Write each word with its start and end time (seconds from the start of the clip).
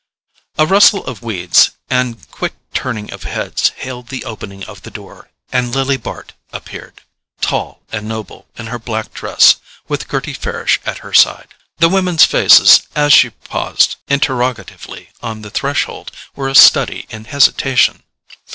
A 0.57 0.65
rustle 0.65 1.05
of 1.05 1.21
weeds 1.21 1.77
and 1.87 2.27
quick 2.31 2.55
turning 2.73 3.13
of 3.13 3.21
heads 3.21 3.69
hailed 3.75 4.07
the 4.07 4.25
opening 4.25 4.63
of 4.63 4.81
the 4.81 4.89
door, 4.89 5.29
and 5.53 5.75
Lily 5.75 5.95
Bart 5.95 6.33
appeared, 6.51 7.01
tall 7.39 7.83
and 7.91 8.07
noble 8.07 8.47
in 8.57 8.65
her 8.65 8.79
black 8.79 9.13
dress, 9.13 9.57
with 9.87 10.07
Gerty 10.09 10.33
Farish 10.33 10.79
at 10.87 11.05
her 11.05 11.13
side. 11.13 11.49
The 11.77 11.87
women's 11.87 12.25
faces, 12.25 12.87
as 12.95 13.13
she 13.13 13.29
paused 13.29 13.97
interrogatively 14.07 15.11
on 15.21 15.43
the 15.43 15.51
threshold, 15.51 16.09
were 16.35 16.49
a 16.49 16.55
study 16.55 17.05
in 17.11 17.25
hesitation. 17.25 18.01